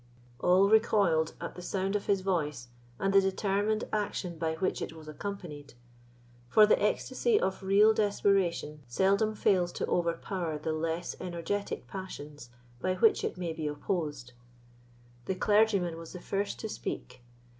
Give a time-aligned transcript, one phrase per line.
[0.39, 4.93] All recoiled at the sound of his voice and the determined action by which it
[4.93, 5.75] was accompanied;
[6.49, 12.49] for the ecstasy of real desperation seldom fails to overpower the less energetic passions
[12.81, 14.33] by which it may be opposed.
[15.25, 17.21] The clergyman was the first to speak.